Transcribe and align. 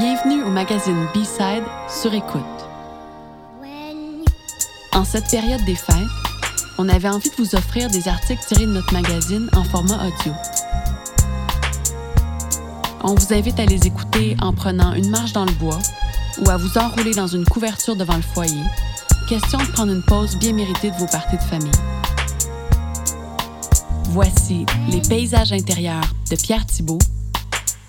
Bienvenue 0.00 0.44
au 0.44 0.50
magazine 0.50 1.08
B-Side 1.12 1.64
sur 1.88 2.14
écoute. 2.14 2.42
En 4.92 5.02
cette 5.02 5.28
période 5.28 5.64
des 5.64 5.74
fêtes, 5.74 5.96
on 6.78 6.88
avait 6.88 7.08
envie 7.08 7.30
de 7.30 7.34
vous 7.34 7.56
offrir 7.56 7.90
des 7.90 8.06
articles 8.06 8.44
tirés 8.46 8.66
de 8.66 8.70
notre 8.70 8.92
magazine 8.92 9.50
en 9.56 9.64
format 9.64 9.96
audio. 9.96 10.32
On 13.02 13.12
vous 13.16 13.32
invite 13.32 13.58
à 13.58 13.66
les 13.66 13.88
écouter 13.88 14.36
en 14.40 14.52
prenant 14.52 14.94
une 14.94 15.10
marche 15.10 15.32
dans 15.32 15.46
le 15.46 15.52
bois 15.54 15.80
ou 16.42 16.48
à 16.48 16.56
vous 16.56 16.78
enrouler 16.78 17.14
dans 17.14 17.26
une 17.26 17.44
couverture 17.44 17.96
devant 17.96 18.16
le 18.16 18.22
foyer. 18.22 18.62
Question 19.28 19.58
de 19.58 19.66
prendre 19.72 19.92
une 19.92 20.04
pause 20.04 20.36
bien 20.36 20.52
méritée 20.52 20.92
de 20.92 20.96
vos 20.96 21.06
parties 21.06 21.38
de 21.38 21.42
famille. 21.42 21.72
Voici 24.10 24.64
Les 24.92 25.00
paysages 25.00 25.52
intérieurs 25.52 26.08
de 26.30 26.36
Pierre 26.36 26.66
Thibault 26.66 27.00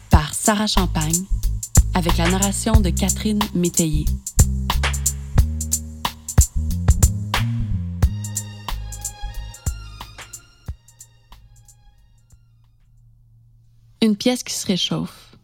par 0.09 0.33
Sarah 0.33 0.65
Champagne 0.65 1.25
avec 1.99 2.15
la 2.15 2.29
narration 2.29 2.79
de 2.79 2.91
Catherine 2.91 3.41
Métayer. 3.53 4.05
Une 14.01 14.15
pièce 14.15 14.43
qui 14.43 14.53
se 14.53 14.65
réchauffe. 14.65 15.35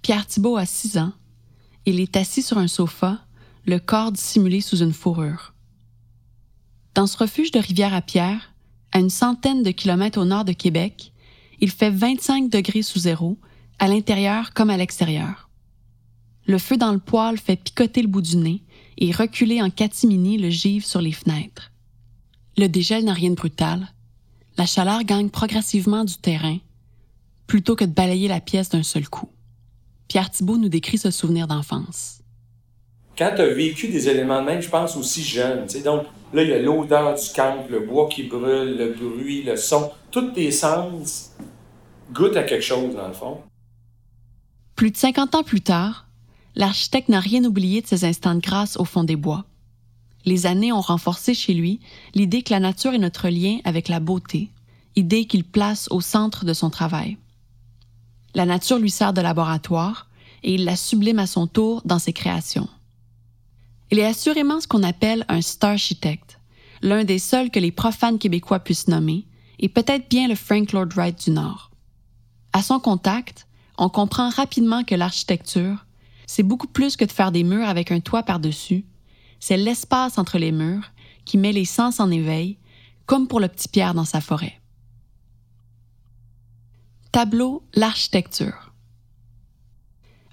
Pierre 0.00 0.26
Thibault 0.26 0.56
a 0.56 0.64
six 0.64 0.96
ans. 0.96 1.12
Il 1.84 2.00
est 2.00 2.16
assis 2.16 2.40
sur 2.40 2.56
un 2.56 2.68
sofa, 2.68 3.18
le 3.66 3.78
corps 3.78 4.10
dissimulé 4.10 4.62
sous 4.62 4.78
une 4.78 4.94
fourrure. 4.94 5.52
Dans 6.94 7.06
ce 7.06 7.18
refuge 7.18 7.50
de 7.50 7.58
Rivière-à-Pierre, 7.58 8.54
à 8.92 9.00
une 9.00 9.10
centaine 9.10 9.62
de 9.62 9.72
kilomètres 9.72 10.18
au 10.18 10.24
nord 10.24 10.46
de 10.46 10.54
Québec, 10.54 11.12
il 11.60 11.70
fait 11.70 11.90
25 11.90 12.48
degrés 12.48 12.80
sous 12.80 13.00
zéro, 13.00 13.36
à 13.78 13.88
l'intérieur 13.88 14.54
comme 14.54 14.70
à 14.70 14.78
l'extérieur. 14.78 15.47
Le 16.48 16.56
feu 16.56 16.78
dans 16.78 16.92
le 16.92 16.98
poêle 16.98 17.36
fait 17.36 17.56
picoter 17.56 18.00
le 18.00 18.08
bout 18.08 18.22
du 18.22 18.38
nez 18.38 18.62
et 18.96 19.12
reculer 19.12 19.60
en 19.60 19.68
catimini 19.68 20.38
le 20.38 20.48
givre 20.48 20.86
sur 20.86 21.02
les 21.02 21.12
fenêtres. 21.12 21.70
Le 22.56 22.68
dégel 22.68 23.04
n'a 23.04 23.12
rien 23.12 23.30
de 23.30 23.34
brutal. 23.34 23.86
La 24.56 24.64
chaleur 24.64 25.04
gagne 25.04 25.28
progressivement 25.28 26.04
du 26.04 26.16
terrain, 26.16 26.56
plutôt 27.46 27.76
que 27.76 27.84
de 27.84 27.92
balayer 27.92 28.28
la 28.28 28.40
pièce 28.40 28.70
d'un 28.70 28.82
seul 28.82 29.06
coup. 29.10 29.28
Pierre 30.08 30.30
Thibault 30.30 30.56
nous 30.56 30.70
décrit 30.70 30.96
ce 30.96 31.10
souvenir 31.10 31.46
d'enfance. 31.46 32.22
Quand 33.18 33.32
tu 33.36 33.42
as 33.42 33.52
vécu 33.52 33.88
des 33.88 34.08
éléments 34.08 34.40
de 34.40 34.46
même, 34.46 34.62
je 34.62 34.70
pense 34.70 34.96
aussi 34.96 35.22
jeune. 35.22 35.66
Donc 35.84 36.04
là, 36.32 36.42
il 36.42 36.48
y 36.48 36.54
a 36.54 36.62
l'odeur 36.62 37.14
du 37.14 37.28
camp, 37.36 37.66
le 37.68 37.80
bois 37.80 38.08
qui 38.08 38.22
brûle, 38.22 38.78
le 38.78 38.94
bruit, 38.94 39.42
le 39.42 39.56
son. 39.56 39.90
Tous 40.10 40.30
tes 40.30 40.50
sens 40.50 41.32
goûtent 42.10 42.36
à 42.36 42.44
quelque 42.44 42.64
chose, 42.64 42.94
dans 42.94 43.08
le 43.08 43.12
fond. 43.12 43.42
Plus 44.76 44.90
de 44.90 44.96
50 44.96 45.34
ans 45.34 45.42
plus 45.42 45.60
tard, 45.60 46.07
l'architecte 46.54 47.08
n'a 47.08 47.20
rien 47.20 47.44
oublié 47.44 47.82
de 47.82 47.86
ces 47.86 48.04
instants 48.04 48.34
de 48.34 48.40
grâce 48.40 48.76
au 48.76 48.84
fond 48.84 49.04
des 49.04 49.16
bois. 49.16 49.44
Les 50.24 50.46
années 50.46 50.72
ont 50.72 50.80
renforcé 50.80 51.34
chez 51.34 51.54
lui 51.54 51.80
l'idée 52.14 52.42
que 52.42 52.52
la 52.52 52.60
nature 52.60 52.92
est 52.92 52.98
notre 52.98 53.28
lien 53.28 53.58
avec 53.64 53.88
la 53.88 54.00
beauté, 54.00 54.50
idée 54.96 55.26
qu'il 55.26 55.44
place 55.44 55.88
au 55.90 56.00
centre 56.00 56.44
de 56.44 56.52
son 56.52 56.70
travail. 56.70 57.16
La 58.34 58.44
nature 58.44 58.78
lui 58.78 58.90
sert 58.90 59.12
de 59.12 59.20
laboratoire 59.20 60.08
et 60.42 60.54
il 60.54 60.64
la 60.64 60.76
sublime 60.76 61.18
à 61.18 61.26
son 61.26 61.46
tour 61.46 61.82
dans 61.84 61.98
ses 61.98 62.12
créations. 62.12 62.68
Il 63.90 63.98
est 63.98 64.04
assurément 64.04 64.60
ce 64.60 64.68
qu'on 64.68 64.82
appelle 64.82 65.24
un 65.28 65.40
star 65.40 65.70
architecte, 65.70 66.38
l'un 66.82 67.04
des 67.04 67.18
seuls 67.18 67.50
que 67.50 67.58
les 67.58 67.72
profanes 67.72 68.18
québécois 68.18 68.60
puissent 68.60 68.88
nommer, 68.88 69.26
et 69.58 69.68
peut-être 69.68 70.08
bien 70.08 70.28
le 70.28 70.34
Frank 70.34 70.72
Lloyd 70.72 70.92
Wright 70.92 71.24
du 71.24 71.30
Nord. 71.30 71.70
À 72.52 72.62
son 72.62 72.78
contact, 72.78 73.46
on 73.76 73.88
comprend 73.88 74.28
rapidement 74.28 74.84
que 74.84 74.94
l'architecture, 74.94 75.86
c'est 76.28 76.42
beaucoup 76.44 76.68
plus 76.68 76.96
que 76.96 77.06
de 77.06 77.10
faire 77.10 77.32
des 77.32 77.42
murs 77.42 77.68
avec 77.68 77.90
un 77.90 78.00
toit 78.00 78.22
par-dessus, 78.22 78.84
c'est 79.40 79.56
l'espace 79.56 80.18
entre 80.18 80.38
les 80.38 80.52
murs 80.52 80.92
qui 81.24 81.38
met 81.38 81.52
les 81.52 81.64
sens 81.64 82.00
en 82.00 82.10
éveil, 82.10 82.58
comme 83.06 83.26
pour 83.26 83.40
le 83.40 83.48
petit 83.48 83.68
Pierre 83.68 83.94
dans 83.94 84.04
sa 84.04 84.20
forêt. 84.20 84.60
Tableau 87.12 87.62
L'architecture. 87.74 88.74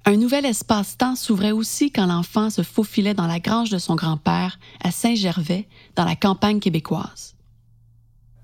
Un 0.03 0.17
nouvel 0.17 0.45
espace-temps 0.45 1.16
s'ouvrait 1.16 1.53
aussi 1.53 1.91
quand 1.91 2.06
l'enfant 2.06 2.50
se 2.50 2.62
faufilait 2.62 3.13
dans 3.13 3.25
la 3.25 3.39
grange 3.39 3.69
de 3.69 3.77
son 3.77 3.95
grand-père 3.95 4.59
à 4.83 4.91
Saint-Gervais, 4.91 5.67
dans 5.95 6.06
la 6.06 6.16
campagne 6.16 6.59
québécoise. 6.59 7.35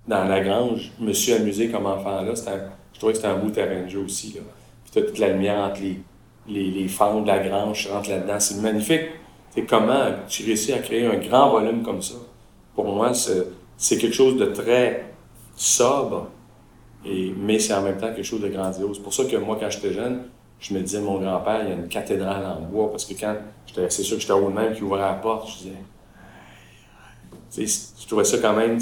Dans 0.07 0.23
la 0.23 0.39
grange, 0.39 0.91
je 1.00 1.03
me 1.03 1.13
suis 1.13 1.33
amusé 1.33 1.69
comme 1.69 1.85
enfant 1.85 2.22
là. 2.22 2.33
je 2.33 2.97
trouvais 2.97 3.12
que 3.13 3.19
c'était 3.19 3.28
un 3.28 3.38
beau 3.38 3.51
terrain 3.51 3.83
de 3.83 3.89
jeu 3.89 4.00
aussi. 4.00 4.33
Là. 4.33 4.41
Puis 4.85 5.03
toute 5.03 5.19
la 5.19 5.33
lumière 5.33 5.59
entre 5.69 5.81
les, 5.81 6.01
les, 6.47 6.88
fentes 6.88 7.24
de 7.24 7.28
la 7.28 7.40
grange, 7.40 7.84
je 7.84 7.90
rentre 7.90 8.09
là-dedans. 8.09 8.40
C'est 8.40 8.62
magnifique. 8.62 9.09
C'est 9.53 9.66
comment 9.66 10.06
tu 10.28 10.46
réussis 10.46 10.74
à 10.74 10.79
créer 10.79 11.06
un 11.06 11.18
grand 11.18 11.50
volume 11.52 11.84
comme 11.84 12.02
ça. 12.02 12.16
Pour 12.75 12.85
moi, 12.85 13.12
c'est 13.13 13.97
quelque 13.97 14.13
chose 14.13 14.38
de 14.38 14.46
très 14.46 15.13
sobre, 15.56 16.30
mais 17.06 17.59
c'est 17.59 17.74
en 17.74 17.81
même 17.81 17.97
temps 17.97 18.13
quelque 18.13 18.24
chose 18.24 18.41
de 18.41 18.47
grandiose. 18.47 18.97
C'est 18.97 19.03
pour 19.03 19.13
ça 19.13 19.25
que 19.25 19.35
moi, 19.35 19.57
quand 19.59 19.69
j'étais 19.69 19.94
jeune, 19.94 20.24
je 20.59 20.74
me 20.74 20.80
disais, 20.81 21.01
mon 21.01 21.19
grand-père, 21.19 21.63
il 21.63 21.69
y 21.69 21.72
a 21.72 21.75
une 21.75 21.88
cathédrale 21.88 22.46
en 22.46 22.62
bois, 22.62 22.91
parce 22.91 23.06
que 23.06 23.13
quand 23.13 23.35
c'est 23.90 24.03
sûr 24.03 24.16
que 24.16 24.22
j'étais 24.22 24.34
au 24.34 24.50
même 24.50 24.74
qui 24.74 24.84
ouvrait 24.84 25.00
la 25.00 25.13
porte, 25.13 25.50
je 25.50 25.69
disais, 27.57 27.88
je 28.00 28.07
trouvais 28.07 28.24
ça 28.24 28.38
quand 28.38 28.56
même 28.56 28.80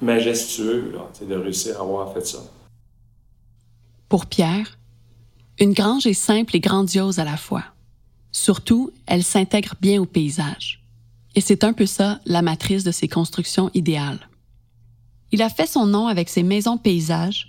majestueux 0.00 0.92
de 1.20 1.34
réussir 1.36 1.78
à 1.78 1.82
avoir 1.82 2.12
fait 2.12 2.26
ça. 2.26 2.38
Pour 4.08 4.26
Pierre, 4.26 4.78
une 5.58 5.72
grange 5.72 6.06
est 6.06 6.14
simple 6.14 6.56
et 6.56 6.60
grandiose 6.60 7.18
à 7.18 7.24
la 7.24 7.36
fois. 7.36 7.64
Surtout, 8.32 8.90
elle 9.06 9.22
s'intègre 9.22 9.74
bien 9.80 10.00
au 10.00 10.06
paysage. 10.06 10.82
Et 11.34 11.40
c'est 11.40 11.64
un 11.64 11.72
peu 11.72 11.86
ça 11.86 12.20
la 12.24 12.42
matrice 12.42 12.84
de 12.84 12.90
ses 12.90 13.08
constructions 13.08 13.70
idéales. 13.74 14.28
Il 15.30 15.42
a 15.42 15.48
fait 15.48 15.66
son 15.66 15.86
nom 15.86 16.06
avec 16.06 16.28
ses 16.28 16.42
maisons 16.42 16.78
paysages, 16.78 17.48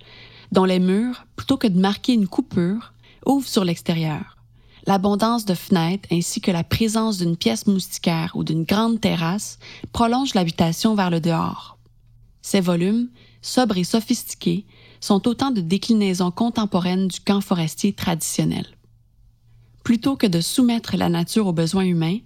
dont 0.51 0.65
les 0.65 0.79
murs, 0.79 1.25
plutôt 1.35 1.57
que 1.57 1.67
de 1.67 1.79
marquer 1.79 2.13
une 2.13 2.27
coupure, 2.27 2.93
ouvrent 3.25 3.47
sur 3.47 3.65
l'extérieur. 3.65 4.37
L'abondance 4.85 5.45
de 5.45 5.53
fenêtres 5.53 6.09
ainsi 6.11 6.41
que 6.41 6.51
la 6.51 6.63
présence 6.63 7.17
d'une 7.17 7.37
pièce 7.37 7.67
moustiquaire 7.67 8.31
ou 8.35 8.43
d'une 8.43 8.63
grande 8.63 8.99
terrasse 8.99 9.59
prolongent 9.93 10.35
l'habitation 10.35 10.93
vers 10.95 11.09
le 11.09 11.21
dehors. 11.21 11.77
Ces 12.41 12.59
volumes, 12.59 13.09
sobres 13.41 13.77
et 13.77 13.85
sophistiqués, 13.85 14.65
sont 15.03 15.27
autant 15.27 15.51
de 15.51 15.59
déclinaisons 15.59 16.31
contemporaines 16.31 17.09
du 17.09 17.19
camp 17.19 17.41
forestier 17.41 17.91
traditionnel. 17.91 18.65
Plutôt 19.83 20.15
que 20.15 20.27
de 20.27 20.39
soumettre 20.39 20.95
la 20.95 21.09
nature 21.09 21.47
aux 21.47 21.51
besoins 21.51 21.83
humains, 21.83 22.19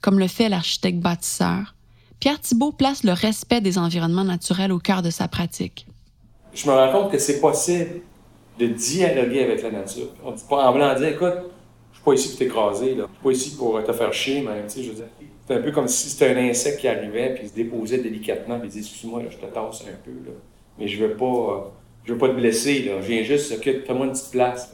comme 0.00 0.18
le 0.18 0.26
fait 0.26 0.48
l'architecte 0.48 0.98
bâtisseur, 0.98 1.76
Pierre 2.18 2.40
Thibault 2.40 2.72
place 2.72 3.04
le 3.04 3.12
respect 3.12 3.60
des 3.60 3.78
environnements 3.78 4.24
naturels 4.24 4.72
au 4.72 4.80
cœur 4.80 5.02
de 5.02 5.10
sa 5.10 5.28
pratique. 5.28 5.86
Je 6.52 6.66
me 6.66 6.74
rends 6.74 6.90
compte 6.90 7.12
que 7.12 7.18
c'est 7.18 7.38
possible 7.38 8.00
de 8.58 8.66
dialoguer 8.66 9.44
avec 9.44 9.62
la 9.62 9.70
nature. 9.70 10.08
On 10.24 10.32
dit 10.32 10.42
pas 10.48 10.68
en 10.68 10.74
blanc 10.74 10.96
dire, 10.96 11.08
écoute, 11.08 11.34
je 11.92 11.96
suis 11.96 12.04
pas 12.04 12.14
ici 12.14 12.28
pour 12.30 12.38
t'écraser. 12.38 12.96
Je 12.96 13.02
suis 13.02 13.22
pas 13.22 13.30
ici 13.30 13.56
pour 13.56 13.84
te 13.84 13.92
faire 13.92 14.12
chier, 14.12 14.40
mais 14.42 14.64
je 14.68 14.88
veux 14.88 14.96
dire. 14.96 15.04
C'est 15.46 15.54
un 15.54 15.62
peu 15.62 15.70
comme 15.70 15.86
si 15.86 16.08
c'était 16.08 16.34
un 16.34 16.48
insecte 16.48 16.80
qui 16.80 16.88
arrivait, 16.88 17.34
puis 17.36 17.48
se 17.48 17.54
déposait 17.54 17.98
délicatement, 17.98 18.58
puis 18.58 18.68
disait, 18.68 18.80
excuse-moi, 18.80 19.22
je 19.30 19.36
te 19.36 19.46
tasse 19.46 19.82
un 19.82 19.96
peu. 20.04 20.10
Mais 20.76 20.88
je 20.88 21.04
veux 21.04 21.14
pas, 21.14 21.72
je 22.06 22.12
veux 22.12 22.18
pas 22.18 22.28
te 22.28 22.34
blesser, 22.34 22.84
là. 22.84 23.00
Je 23.02 23.08
viens 23.08 23.22
juste, 23.22 23.60
fais-moi 23.62 24.06
une 24.06 24.12
petite 24.12 24.30
place. 24.30 24.72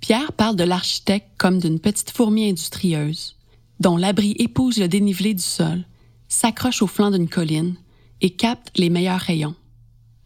Pierre 0.00 0.32
parle 0.32 0.56
de 0.56 0.64
l'architecte 0.64 1.28
comme 1.36 1.58
d'une 1.58 1.80
petite 1.80 2.10
fourmi 2.10 2.48
industrieuse, 2.48 3.36
dont 3.78 3.96
l'abri 3.96 4.34
épouse 4.38 4.78
le 4.78 4.88
dénivelé 4.88 5.34
du 5.34 5.42
sol 5.42 5.84
s'accroche 6.28 6.82
au 6.82 6.86
flanc 6.86 7.10
d'une 7.10 7.28
colline 7.28 7.76
et 8.20 8.30
capte 8.30 8.78
les 8.78 8.90
meilleurs 8.90 9.20
rayons. 9.20 9.54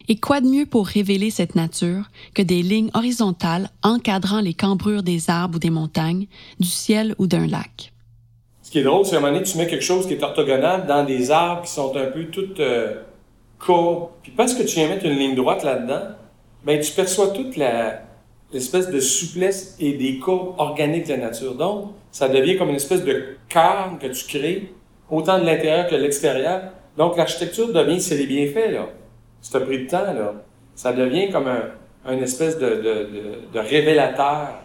Et 0.09 0.19
quoi 0.19 0.41
de 0.41 0.47
mieux 0.47 0.67
pour 0.67 0.87
révéler 0.87 1.31
cette 1.31 1.55
nature 1.55 2.11
que 2.35 2.43
des 2.43 2.63
lignes 2.63 2.91
horizontales 2.95 3.71
encadrant 3.83 4.41
les 4.41 4.55
cambrures 4.55 5.03
des 5.03 5.31
arbres 5.31 5.57
ou 5.57 5.59
des 5.59 5.71
montagnes, 5.71 6.27
du 6.59 6.69
ciel 6.69 7.15
ou 7.19 7.27
d'un 7.27 7.47
lac? 7.47 7.93
Ce 8.63 8.71
qui 8.71 8.79
est 8.79 8.83
drôle, 8.83 9.05
c'est 9.05 9.15
à 9.15 9.19
un 9.19 9.21
moment 9.21 9.35
donné, 9.35 9.45
tu 9.45 9.59
mets 9.59 9.67
quelque 9.67 9.85
chose 9.85 10.07
qui 10.07 10.15
est 10.15 10.23
orthogonal 10.23 10.87
dans 10.87 11.05
des 11.05 11.31
arbres 11.31 11.63
qui 11.63 11.71
sont 11.71 11.97
un 11.97 12.07
peu 12.07 12.27
toutes 12.27 12.61
euh, 12.61 13.03
Puis 13.65 14.33
parce 14.37 14.55
que 14.55 14.63
tu 14.63 14.77
viens 14.77 14.89
mettre 14.89 15.07
une 15.07 15.19
ligne 15.19 15.35
droite 15.35 15.63
là-dedans, 15.63 16.17
ben 16.65 16.81
tu 16.81 16.93
perçois 16.93 17.29
toute 17.29 17.57
la, 17.57 18.03
l'espèce 18.53 18.91
de 18.91 19.01
souplesse 19.01 19.77
et 19.79 19.93
des 19.93 20.19
courbes 20.19 20.55
organiques 20.59 21.07
de 21.07 21.13
la 21.13 21.19
nature. 21.19 21.55
Donc, 21.55 21.93
ça 22.11 22.29
devient 22.29 22.57
comme 22.57 22.71
une 22.71 22.77
espèce 22.77 23.05
de 23.05 23.37
cadre 23.49 23.99
que 23.99 24.07
tu 24.09 24.27
crées 24.27 24.73
autant 25.11 25.39
de 25.39 25.45
l'intérieur 25.45 25.87
que 25.89 25.95
de 25.95 26.01
l'extérieur. 26.01 26.73
Donc, 26.97 27.17
l'architecture 27.17 27.73
devient, 27.73 28.01
c'est 28.01 28.17
les 28.17 28.27
bienfaits, 28.27 28.73
là. 28.73 28.89
C'est 29.41 29.57
un 29.57 29.61
pris 29.61 29.85
de 29.85 29.89
temps, 29.89 30.13
là. 30.13 30.35
Ça 30.75 30.93
devient 30.93 31.31
comme 31.31 31.49
un, 31.49 32.19
espèce 32.19 32.59
de, 32.59 32.67
de, 32.67 33.53
de 33.53 33.59
révélateur. 33.59 34.61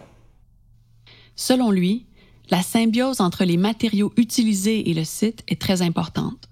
Selon 1.36 1.70
lui, 1.70 2.06
la 2.50 2.62
symbiose 2.62 3.20
entre 3.20 3.44
les 3.44 3.56
matériaux 3.56 4.12
utilisés 4.16 4.90
et 4.90 4.94
le 4.94 5.04
site 5.04 5.44
est 5.48 5.60
très 5.60 5.82
importante. 5.82 6.47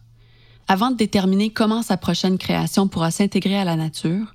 Avant 0.68 0.90
de 0.90 0.96
déterminer 0.96 1.50
comment 1.50 1.82
sa 1.82 1.96
prochaine 1.96 2.38
création 2.38 2.88
pourra 2.88 3.10
s'intégrer 3.10 3.56
à 3.56 3.64
la 3.64 3.76
nature, 3.76 4.34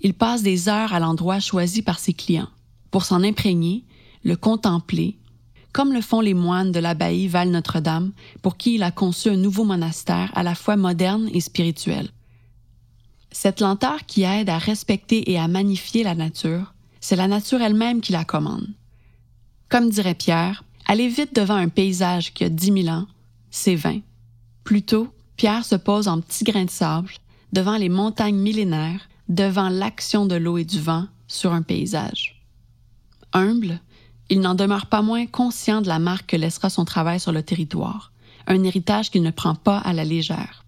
il 0.00 0.14
passe 0.14 0.42
des 0.42 0.68
heures 0.68 0.94
à 0.94 1.00
l'endroit 1.00 1.40
choisi 1.40 1.82
par 1.82 1.98
ses 1.98 2.14
clients 2.14 2.48
pour 2.90 3.04
s'en 3.04 3.22
imprégner, 3.22 3.84
le 4.24 4.36
contempler, 4.36 5.18
comme 5.72 5.92
le 5.92 6.00
font 6.00 6.22
les 6.22 6.32
moines 6.32 6.72
de 6.72 6.78
l'abbaye 6.78 7.28
Val-Notre-Dame, 7.28 8.12
pour 8.40 8.56
qui 8.56 8.76
il 8.76 8.82
a 8.82 8.90
conçu 8.90 9.28
un 9.28 9.36
nouveau 9.36 9.64
monastère 9.64 10.30
à 10.34 10.42
la 10.42 10.54
fois 10.54 10.76
moderne 10.76 11.28
et 11.34 11.40
spirituel. 11.40 12.08
Cette 13.30 13.60
lenteur 13.60 14.06
qui 14.06 14.22
aide 14.22 14.48
à 14.48 14.56
respecter 14.56 15.30
et 15.30 15.38
à 15.38 15.48
magnifier 15.48 16.04
la 16.04 16.14
nature, 16.14 16.72
c'est 17.00 17.16
la 17.16 17.28
nature 17.28 17.60
elle-même 17.60 18.00
qui 18.00 18.12
la 18.12 18.24
commande. 18.24 18.66
Comme 19.68 19.90
dirait 19.90 20.14
Pierre, 20.14 20.64
aller 20.86 21.08
vite 21.08 21.34
devant 21.34 21.56
un 21.56 21.68
paysage 21.68 22.32
qui 22.32 22.44
a 22.44 22.48
dix 22.48 22.70
mille 22.70 22.88
ans, 22.88 23.06
c'est 23.50 23.74
vain. 23.74 24.00
Plutôt, 24.64 25.08
Pierre 25.36 25.64
se 25.64 25.76
pose 25.76 26.08
en 26.08 26.20
petits 26.20 26.44
grains 26.44 26.64
de 26.64 26.70
sable 26.70 27.12
devant 27.52 27.76
les 27.76 27.88
montagnes 27.88 28.38
millénaires, 28.38 29.08
devant 29.28 29.68
l'action 29.68 30.26
de 30.26 30.34
l'eau 30.34 30.58
et 30.58 30.64
du 30.64 30.80
vent 30.80 31.06
sur 31.26 31.52
un 31.52 31.62
paysage. 31.62 32.42
Humble, 33.32 33.80
il 34.28 34.40
n'en 34.40 34.54
demeure 34.54 34.86
pas 34.86 35.02
moins 35.02 35.26
conscient 35.26 35.82
de 35.82 35.88
la 35.88 35.98
marque 35.98 36.30
que 36.30 36.36
laissera 36.36 36.70
son 36.70 36.84
travail 36.84 37.20
sur 37.20 37.32
le 37.32 37.42
territoire, 37.42 38.12
un 38.46 38.62
héritage 38.62 39.10
qu'il 39.10 39.22
ne 39.22 39.30
prend 39.30 39.54
pas 39.54 39.78
à 39.78 39.92
la 39.92 40.04
légère. 40.04 40.64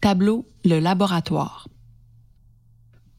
Tableau 0.00 0.46
Le 0.64 0.78
laboratoire. 0.78 1.68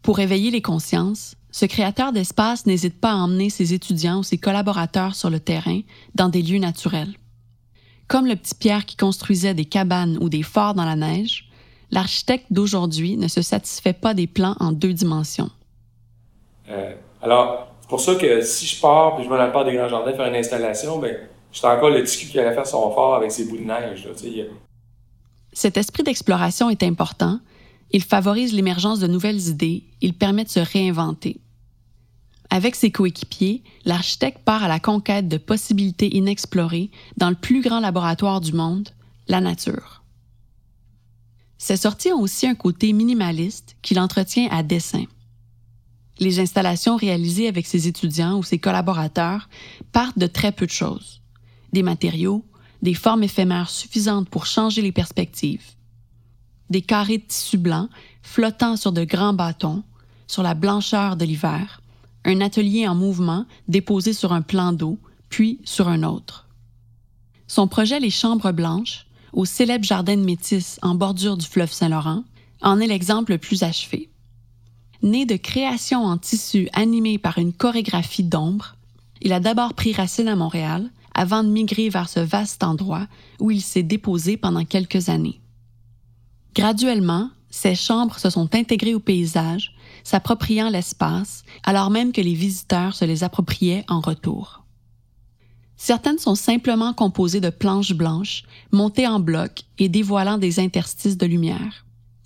Pour 0.02 0.20
éveiller 0.20 0.52
les 0.52 0.62
consciences, 0.62 1.36
ce 1.52 1.66
créateur 1.66 2.12
d'espace 2.12 2.66
n'hésite 2.66 3.00
pas 3.00 3.12
à 3.12 3.16
emmener 3.16 3.50
ses 3.50 3.74
étudiants 3.74 4.20
ou 4.20 4.24
ses 4.24 4.38
collaborateurs 4.38 5.16
sur 5.16 5.30
le 5.30 5.40
terrain 5.40 5.82
dans 6.16 6.30
des 6.30 6.42
lieux 6.42 6.60
naturels. 6.60 7.14
Comme 8.08 8.28
le 8.28 8.36
petit 8.36 8.56
Pierre 8.56 8.86
qui 8.86 8.96
construisait 8.96 9.54
des 9.54 9.66
cabanes 9.66 10.18
ou 10.22 10.30
des 10.30 10.44
forts 10.44 10.74
dans 10.74 10.86
la 10.86 10.96
neige, 10.96 11.50
l'architecte 11.92 12.48
d'aujourd'hui 12.52 13.18
ne 13.18 13.28
se 13.28 13.42
satisfait 13.42 13.94
pas 13.94 14.14
des 14.14 14.28
plans 14.28 14.56
en 14.60 14.72
deux 14.72 14.94
dimensions. 14.94 15.50
Euh, 16.70 16.94
alors, 17.22 17.74
c'est 17.82 17.90
pour 17.90 18.02
ça 18.02 18.16
que 18.16 18.42
si 18.42 18.66
je 18.66 18.80
pars 18.82 19.16
puis 19.16 19.26
je 19.26 19.30
le 19.30 19.52
parc 19.52 19.66
des 19.66 19.76
Grands 19.76 19.88
Jardins 19.88 20.14
faire 20.14 20.28
une 20.28 20.36
installation, 20.36 21.00
ben, 21.00 21.16
j'étais 21.52 21.68
encore 21.68 21.90
le 21.90 22.04
petit 22.04 22.28
qui 22.28 22.40
allait 22.40 22.54
faire 22.54 22.68
son 22.68 22.92
fort 22.92 23.16
avec 23.16 23.32
ses 23.32 23.46
bouts 23.46 23.58
de 23.58 23.64
neige. 23.64 24.06
Là, 24.06 24.44
Cet 25.52 25.78
esprit 25.78 26.04
d'exploration 26.04 26.70
est 26.70 26.84
important. 26.84 27.40
Il 27.92 28.02
favorise 28.02 28.54
l'émergence 28.54 29.00
de 29.00 29.08
nouvelles 29.08 29.50
idées. 29.50 29.84
Il 30.02 30.16
permet 30.16 30.44
de 30.44 30.50
se 30.50 30.60
réinventer. 30.60 31.40
Avec 32.54 32.76
ses 32.76 32.92
coéquipiers, 32.92 33.64
l'architecte 33.84 34.44
part 34.46 34.64
à 34.64 34.68
la 34.68 34.80
conquête 34.80 35.28
de 35.28 35.38
possibilités 35.38 36.16
inexplorées 36.16 36.92
dans 37.18 37.32
le 37.32 37.36
plus 37.36 37.64
grand 37.64 37.80
laboratoire 37.80 38.42
du 38.42 38.54
monde, 38.54 38.90
la 39.28 39.42
nature. 39.42 40.04
Ces 41.58 41.78
sorties 41.78 42.12
ont 42.12 42.22
aussi 42.22 42.46
un 42.46 42.54
côté 42.54 42.94
minimaliste 42.94 43.76
qu'il 43.82 44.00
entretient 44.00 44.50
à 44.52 44.62
dessein. 44.62 45.06
Les 46.20 46.40
installations 46.40 46.96
réalisées 46.96 47.48
avec 47.48 47.66
ses 47.66 47.88
étudiants 47.88 48.38
ou 48.38 48.44
ses 48.44 48.60
collaborateurs 48.60 49.50
partent 49.92 50.20
de 50.20 50.28
très 50.28 50.52
peu 50.52 50.68
de 50.68 50.72
choses. 50.72 51.24
Des 51.72 51.82
matériaux, 51.82 52.46
des 52.84 52.94
formes 52.94 53.24
éphémères 53.24 53.72
suffisantes 53.72 54.30
pour 54.30 54.46
changer 54.46 54.84
les 54.84 54.92
perspectives. 54.92 55.72
Des 56.70 56.84
carrés 56.84 57.18
de 57.18 57.24
tissu 57.24 57.58
blanc 57.58 57.90
flottant 58.22 58.76
sur 58.76 58.92
de 58.92 59.06
grands 59.06 59.34
bâtons, 59.34 59.84
sur 60.28 60.44
la 60.44 60.54
blancheur 60.54 61.16
de 61.16 61.26
l'hiver, 61.26 61.80
un 62.26 62.42
atelier 62.42 62.88
en 62.88 62.96
mouvement 62.96 63.46
déposé 63.68 64.14
sur 64.14 64.34
un 64.34 64.42
plan 64.42 64.74
d'eau, 64.74 64.98
puis 65.30 65.60
sur 65.64 65.88
un 65.88 66.04
autre. 66.04 66.48
Son 67.48 67.68
projet 67.68 68.00
Les 68.00 68.10
Chambres 68.10 68.52
Blanches, 68.52 69.06
au 69.34 69.46
célèbre 69.46 69.84
jardin 69.84 70.16
de 70.16 70.24
Métis 70.24 70.80
en 70.82 70.96
bordure 70.96 71.38
du 71.38 71.46
fleuve 71.46 71.72
Saint-Laurent, 71.72 72.24
en 72.62 72.80
est 72.80 72.88
l'exemple 72.88 73.34
le 73.34 73.38
plus 73.38 73.64
achevé. 73.64 74.10
Né 75.02 75.26
de 75.26 75.36
créations 75.36 76.04
en 76.06 76.18
tissu 76.18 76.70
animées 76.74 77.18
par 77.18 77.38
une 77.38 77.52
chorégraphie 77.52 78.24
d'ombre, 78.24 78.76
il 79.22 79.34
a 79.34 79.40
d'abord 79.40 79.74
pris 79.74 79.94
racine 79.94 80.28
à 80.28 80.36
Montréal 80.36 80.90
avant 81.14 81.44
de 81.44 81.50
migrer 81.50 81.90
vers 81.90 82.10
ce 82.10 82.20
vaste 82.20 82.64
endroit 82.64 83.08
où 83.40 83.52
il 83.52 83.62
s'est 83.62 83.84
déposé 83.84 84.38
pendant 84.38 84.66
quelques 84.66 85.10
années. 85.10 85.42
Graduellement, 86.56 87.30
ces 87.50 87.76
chambres 87.76 88.18
se 88.18 88.30
sont 88.30 88.54
intégrées 88.56 88.96
au 88.96 89.00
paysage, 89.00 89.76
s'appropriant 90.04 90.70
l'espace, 90.70 91.44
alors 91.64 91.90
même 91.90 92.12
que 92.12 92.22
les 92.22 92.34
visiteurs 92.34 92.96
se 92.96 93.06
les 93.06 93.24
appropriaient 93.24 93.86
en 93.88 94.00
retour. 94.00 94.64
Certaines 95.78 96.20
sont 96.20 96.36
simplement 96.36 96.94
composées 96.94 97.42
de 97.42 97.50
planches 97.50 97.94
blanches, 97.94 98.44
montées 98.72 99.08
en 99.08 99.20
bloc 99.20 99.64
et 99.80 99.90
dévoilant 99.90 100.38
des 100.38 100.60
interstices 100.60 101.18
de 101.18 101.26
lumière. 101.26 101.86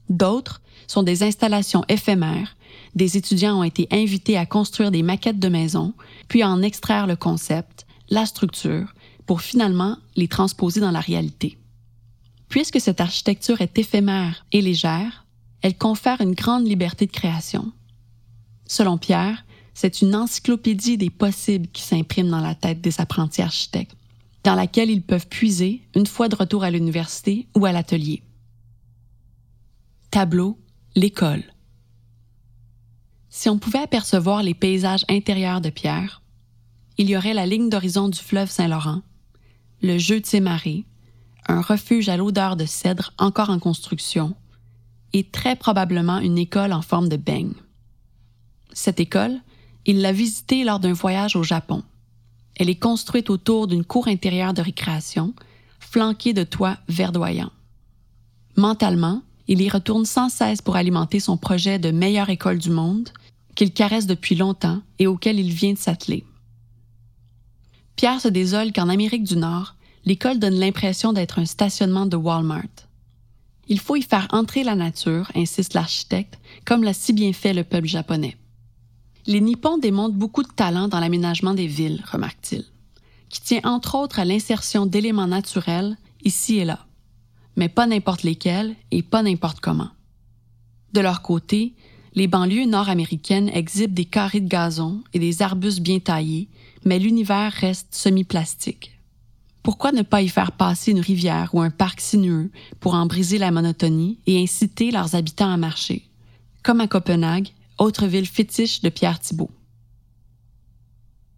D'autres 0.09 0.61
sont 0.87 1.03
des 1.03 1.23
installations 1.23 1.83
éphémères 1.87 2.57
des 2.97 3.15
étudiants 3.15 3.59
ont 3.59 3.63
été 3.63 3.87
invités 3.91 4.37
à 4.37 4.47
construire 4.47 4.89
des 4.89 5.03
maquettes 5.03 5.39
de 5.39 5.49
maisons, 5.49 5.93
puis 6.27 6.41
à 6.41 6.49
en 6.49 6.63
extraire 6.63 7.05
le 7.05 7.15
concept, 7.15 7.85
la 8.09 8.25
structure, 8.25 8.93
pour 9.27 9.41
finalement 9.41 9.97
les 10.15 10.27
transposer 10.27 10.81
dans 10.81 10.89
la 10.89 10.99
réalité. 10.99 11.59
Puisque 12.49 12.81
cette 12.81 12.99
architecture 12.99 13.61
est 13.61 13.77
éphémère 13.77 14.45
et 14.51 14.61
légère, 14.61 15.26
elle 15.61 15.77
confère 15.77 16.21
une 16.21 16.33
grande 16.33 16.67
liberté 16.67 17.05
de 17.05 17.11
création. 17.11 17.71
Selon 18.65 18.97
Pierre, 18.97 19.45
c'est 19.73 20.01
une 20.01 20.15
encyclopédie 20.15 20.97
des 20.97 21.09
possibles 21.09 21.67
qui 21.67 21.83
s'imprime 21.83 22.29
dans 22.29 22.41
la 22.41 22.55
tête 22.55 22.81
des 22.81 22.99
apprentis 22.99 23.41
architectes, 23.41 23.95
dans 24.43 24.55
laquelle 24.55 24.89
ils 24.89 25.03
peuvent 25.03 25.27
puiser 25.27 25.87
une 25.95 26.07
fois 26.07 26.29
de 26.29 26.35
retour 26.35 26.63
à 26.63 26.71
l'université 26.71 27.47
ou 27.55 27.65
à 27.65 27.71
l'atelier. 27.71 28.23
Tableau, 30.09 30.57
l'école. 30.95 31.43
Si 33.29 33.49
on 33.49 33.59
pouvait 33.59 33.79
apercevoir 33.79 34.41
les 34.41 34.55
paysages 34.55 35.05
intérieurs 35.09 35.61
de 35.61 35.69
Pierre, 35.69 36.23
il 36.97 37.09
y 37.09 37.15
aurait 37.15 37.35
la 37.35 37.45
ligne 37.45 37.69
d'horizon 37.69 38.09
du 38.09 38.17
fleuve 38.17 38.49
Saint-Laurent, 38.49 39.03
le 39.83 39.97
jeu 39.99 40.19
de 40.19 40.25
ses 40.25 40.39
marées, 40.39 40.85
un 41.47 41.61
refuge 41.61 42.09
à 42.09 42.17
l'odeur 42.17 42.55
de 42.55 42.65
cèdre 42.65 43.13
encore 43.19 43.51
en 43.51 43.59
construction, 43.59 44.35
et 45.13 45.23
très 45.23 45.55
probablement 45.55 46.19
une 46.19 46.37
école 46.37 46.73
en 46.73 46.81
forme 46.81 47.09
de 47.09 47.17
beigne. 47.17 47.53
Cette 48.73 48.99
école, 48.99 49.39
il 49.85 50.01
l'a 50.01 50.11
visitée 50.11 50.63
lors 50.63 50.79
d'un 50.79 50.93
voyage 50.93 51.35
au 51.35 51.43
Japon. 51.43 51.83
Elle 52.55 52.69
est 52.69 52.79
construite 52.79 53.29
autour 53.29 53.67
d'une 53.67 53.85
cour 53.85 54.07
intérieure 54.07 54.53
de 54.53 54.61
récréation, 54.61 55.33
flanquée 55.79 56.33
de 56.33 56.43
toits 56.43 56.77
verdoyants. 56.87 57.51
Mentalement, 58.55 59.21
il 59.47 59.61
y 59.61 59.69
retourne 59.69 60.05
sans 60.05 60.29
cesse 60.29 60.61
pour 60.61 60.75
alimenter 60.75 61.19
son 61.19 61.37
projet 61.37 61.79
de 61.79 61.91
meilleure 61.91 62.29
école 62.29 62.57
du 62.57 62.69
monde 62.69 63.09
qu'il 63.55 63.71
caresse 63.71 64.05
depuis 64.05 64.35
longtemps 64.35 64.81
et 64.99 65.07
auquel 65.07 65.39
il 65.39 65.51
vient 65.51 65.73
de 65.73 65.77
s'atteler. 65.77 66.25
Pierre 67.95 68.21
se 68.21 68.27
désole 68.27 68.73
qu'en 68.73 68.89
Amérique 68.89 69.23
du 69.23 69.37
Nord, 69.37 69.75
l'école 70.05 70.37
donne 70.37 70.59
l'impression 70.59 71.13
d'être 71.13 71.39
un 71.39 71.45
stationnement 71.45 72.05
de 72.05 72.15
Walmart. 72.15 72.86
Il 73.69 73.79
faut 73.79 73.95
y 73.95 74.01
faire 74.01 74.27
entrer 74.31 74.63
la 74.63 74.75
nature, 74.75 75.31
insiste 75.35 75.73
l'architecte, 75.73 76.39
comme 76.65 76.83
l'a 76.83 76.93
si 76.93 77.13
bien 77.13 77.33
fait 77.33 77.53
le 77.53 77.63
peuple 77.63 77.87
japonais. 77.87 78.37
Les 79.25 79.41
Nippons 79.41 79.77
démontrent 79.77 80.15
beaucoup 80.15 80.43
de 80.43 80.47
talent 80.47 80.87
dans 80.87 81.01
l'aménagement 81.01 81.53
des 81.53 81.67
villes, 81.67 82.03
remarque-t-il, 82.09 82.63
qui 83.29 83.41
tient 83.41 83.61
entre 83.65 83.95
autres 83.95 84.19
à 84.19 84.25
l'insertion 84.25 84.85
d'éléments 84.85 85.27
naturels 85.27 85.97
ici 86.23 86.57
et 86.57 86.65
là, 86.65 86.85
mais 87.57 87.67
pas 87.67 87.87
n'importe 87.87 88.23
lesquels 88.23 88.75
et 88.91 89.03
pas 89.03 89.23
n'importe 89.23 89.59
comment. 89.59 89.89
De 90.93 91.01
leur 91.01 91.21
côté, 91.21 91.75
les 92.15 92.27
banlieues 92.27 92.65
nord-américaines 92.65 93.49
exhibent 93.49 93.93
des 93.93 94.05
carrés 94.05 94.39
de 94.39 94.47
gazon 94.47 95.03
et 95.13 95.19
des 95.19 95.41
arbustes 95.41 95.81
bien 95.81 95.99
taillés, 95.99 96.47
mais 96.85 96.97
l'univers 96.97 97.51
reste 97.51 97.93
semi-plastique. 97.93 98.96
Pourquoi 99.67 99.91
ne 99.91 100.01
pas 100.01 100.21
y 100.21 100.29
faire 100.29 100.53
passer 100.53 100.91
une 100.91 101.01
rivière 101.01 101.49
ou 101.51 101.59
un 101.59 101.71
parc 101.71 101.99
sinueux 101.99 102.51
pour 102.79 102.93
en 102.93 103.05
briser 103.05 103.37
la 103.37 103.51
monotonie 103.51 104.17
et 104.25 104.41
inciter 104.41 104.91
leurs 104.91 105.13
habitants 105.13 105.51
à 105.51 105.57
marcher? 105.57 106.03
Comme 106.63 106.79
à 106.79 106.87
Copenhague, 106.87 107.49
autre 107.77 108.05
ville 108.05 108.27
fétiche 108.27 108.79
de 108.79 108.87
Pierre 108.87 109.19
Thibault. 109.19 109.49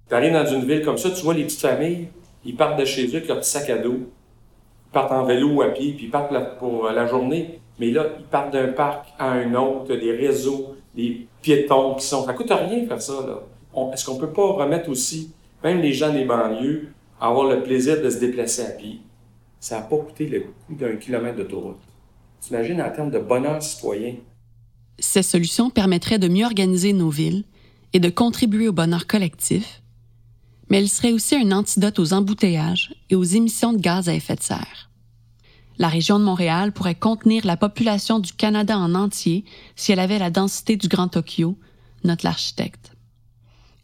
Tu 0.07 0.13
arrives 0.13 0.33
dans 0.33 0.45
une 0.45 0.63
ville 0.63 0.83
comme 0.85 0.99
ça, 0.99 1.09
tu 1.09 1.23
vois 1.23 1.33
les 1.33 1.45
petites 1.45 1.59
familles, 1.59 2.09
ils 2.45 2.55
partent 2.55 2.79
de 2.79 2.85
chez 2.85 3.07
eux 3.07 3.15
avec 3.15 3.27
leur 3.27 3.39
petit 3.39 3.49
sac 3.49 3.67
à 3.71 3.79
dos. 3.79 3.97
Ils 3.97 4.93
partent 4.93 5.11
en 5.11 5.25
vélo 5.25 5.49
ou 5.53 5.61
à 5.63 5.69
pied, 5.69 5.93
puis 5.93 6.05
ils 6.05 6.11
partent 6.11 6.59
pour 6.59 6.83
la 6.87 7.07
journée. 7.07 7.59
Mais 7.79 7.89
là, 7.89 8.05
ils 8.19 8.25
partent 8.25 8.53
d'un 8.53 8.73
parc 8.73 9.07
à 9.17 9.31
un 9.31 9.55
autre, 9.55 9.95
des 9.95 10.11
réseaux, 10.11 10.75
des 10.95 11.25
piétons 11.41 11.95
qui 11.95 12.05
sont. 12.05 12.27
Ça 12.27 12.33
coûte 12.33 12.51
rien 12.51 12.85
faire 12.85 13.01
ça, 13.01 13.25
là. 13.25 13.39
Est-ce 13.91 14.05
qu'on 14.05 14.19
peut 14.19 14.29
pas 14.29 14.51
remettre 14.51 14.87
aussi, 14.87 15.31
même 15.63 15.81
les 15.81 15.93
gens 15.93 16.13
des 16.13 16.25
banlieues, 16.25 16.93
avoir 17.19 17.47
le 17.47 17.63
plaisir 17.63 18.01
de 18.01 18.09
se 18.09 18.19
déplacer 18.19 18.61
à 18.61 18.71
pied? 18.71 19.01
Ça 19.59 19.77
n'a 19.77 19.81
pas 19.81 19.97
coûté 19.97 20.27
le 20.27 20.41
coût 20.41 20.75
d'un 20.75 20.95
kilomètre 20.95 21.37
d'autoroute. 21.37 21.81
T'imagines 22.39 22.81
en 22.81 22.89
termes 22.91 23.11
de 23.11 23.19
bonheur 23.19 23.61
citoyen? 23.61 24.15
Ces 24.99 25.23
solutions 25.23 25.69
permettraient 25.69 26.19
de 26.19 26.27
mieux 26.27 26.45
organiser 26.45 26.93
nos 26.93 27.09
villes 27.09 27.43
et 27.93 27.99
de 27.99 28.09
contribuer 28.09 28.67
au 28.67 28.73
bonheur 28.73 29.07
collectif, 29.07 29.81
mais 30.69 30.77
elles 30.77 30.89
seraient 30.89 31.11
aussi 31.11 31.35
un 31.35 31.51
antidote 31.51 31.99
aux 31.99 32.13
embouteillages 32.13 32.93
et 33.09 33.15
aux 33.15 33.23
émissions 33.23 33.73
de 33.73 33.81
gaz 33.81 34.07
à 34.07 34.13
effet 34.13 34.35
de 34.35 34.43
serre. 34.43 34.89
La 35.77 35.87
région 35.87 36.19
de 36.19 36.25
Montréal 36.25 36.73
pourrait 36.73 36.95
contenir 36.95 37.45
la 37.45 37.57
population 37.57 38.19
du 38.19 38.33
Canada 38.33 38.77
en 38.77 38.95
entier 38.95 39.45
si 39.75 39.91
elle 39.91 39.99
avait 39.99 40.19
la 40.19 40.29
densité 40.29 40.75
du 40.75 40.89
Grand 40.89 41.07
Tokyo, 41.07 41.57
note 42.03 42.23
l'architecte. 42.23 42.91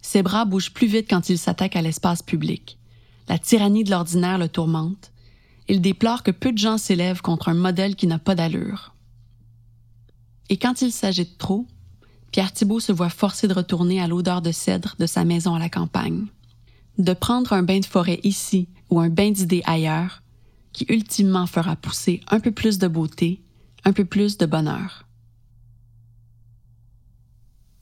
Ses 0.01 0.21
bras 0.21 0.45
bougent 0.45 0.73
plus 0.73 0.87
vite 0.87 1.07
quand 1.09 1.29
il 1.29 1.37
s'attaque 1.37 1.75
à 1.75 1.81
l'espace 1.81 2.21
public. 2.21 2.77
La 3.27 3.39
tyrannie 3.39 3.83
de 3.83 3.91
l'ordinaire 3.91 4.37
le 4.37 4.49
tourmente. 4.49 5.11
Il 5.67 5.81
déplore 5.81 6.23
que 6.23 6.31
peu 6.31 6.51
de 6.51 6.57
gens 6.57 6.77
s'élèvent 6.77 7.21
contre 7.21 7.49
un 7.49 7.55
modèle 7.55 7.95
qui 7.95 8.07
n'a 8.07 8.19
pas 8.19 8.35
d'allure. 8.35 8.93
Et 10.49 10.57
quand 10.57 10.81
il 10.81 10.91
s'agit 10.91 11.25
de 11.25 11.37
trop, 11.37 11.65
Pierre 12.31 12.51
Thibault 12.51 12.79
se 12.79 12.91
voit 12.91 13.09
forcé 13.09 13.47
de 13.47 13.53
retourner 13.53 14.01
à 14.01 14.07
l'odeur 14.07 14.41
de 14.41 14.51
cèdre 14.51 14.95
de 14.99 15.05
sa 15.05 15.25
maison 15.25 15.55
à 15.55 15.59
la 15.59 15.69
campagne, 15.69 16.25
de 16.97 17.13
prendre 17.13 17.53
un 17.53 17.63
bain 17.63 17.79
de 17.79 17.85
forêt 17.85 18.19
ici 18.23 18.67
ou 18.89 18.99
un 18.99 19.09
bain 19.09 19.31
d'idées 19.31 19.63
ailleurs, 19.65 20.21
qui 20.71 20.85
ultimement 20.89 21.47
fera 21.47 21.75
pousser 21.75 22.21
un 22.29 22.39
peu 22.39 22.51
plus 22.51 22.77
de 22.77 22.87
beauté, 22.87 23.41
un 23.85 23.93
peu 23.93 24.05
plus 24.05 24.37
de 24.37 24.45
bonheur. 24.45 25.05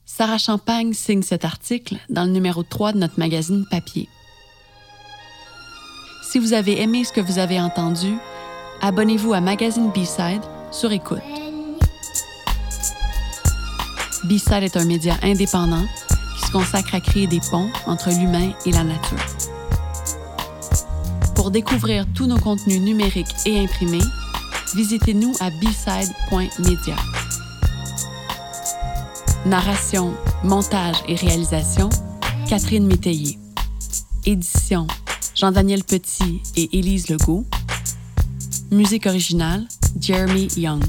Sarah 0.06 0.38
Champagne 0.38 0.92
signe 0.92 1.22
cet 1.22 1.44
article 1.44 1.98
dans 2.08 2.24
le 2.24 2.30
numéro 2.30 2.62
3 2.62 2.92
de 2.92 2.98
notre 2.98 3.18
magazine 3.18 3.66
Papier. 3.68 4.08
Si 6.34 6.40
vous 6.40 6.52
avez 6.52 6.82
aimé 6.82 7.04
ce 7.04 7.12
que 7.12 7.20
vous 7.20 7.38
avez 7.38 7.60
entendu, 7.60 8.18
abonnez-vous 8.80 9.34
à 9.34 9.40
Magazine 9.40 9.92
B-Side 9.92 10.42
sur 10.72 10.90
écoute. 10.90 11.20
B-Side 14.24 14.64
est 14.64 14.76
un 14.76 14.84
média 14.84 15.14
indépendant 15.22 15.84
qui 16.36 16.46
se 16.48 16.50
consacre 16.50 16.92
à 16.96 17.00
créer 17.00 17.28
des 17.28 17.38
ponts 17.52 17.70
entre 17.86 18.10
l'humain 18.10 18.50
et 18.66 18.72
la 18.72 18.82
nature. 18.82 19.24
Pour 21.36 21.52
découvrir 21.52 22.04
tous 22.16 22.26
nos 22.26 22.40
contenus 22.40 22.80
numériques 22.80 23.32
et 23.46 23.60
imprimés, 23.60 24.02
visitez-nous 24.74 25.34
à 25.38 25.50
bside.media. 25.50 26.96
Narration, 29.46 30.14
montage 30.42 30.96
et 31.06 31.14
réalisation, 31.14 31.90
Catherine 32.48 32.88
Métayer. 32.88 33.38
Édition, 34.26 34.88
Jean-Daniel 35.44 35.84
Petit 35.84 36.40
et 36.56 36.78
Élise 36.78 37.10
Legault. 37.10 37.44
Musique 38.70 39.04
originale, 39.04 39.68
Jeremy 40.00 40.48
Young. 40.56 40.82